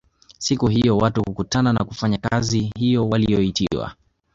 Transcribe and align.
Siku 0.37 0.67
hiyo 0.67 0.97
watu 0.97 1.21
hukutana 1.23 1.73
na 1.73 1.83
kufanya 1.85 2.17
kazi 2.17 2.71
hiyo 2.77 3.09
waliyoitiwa 3.09 3.95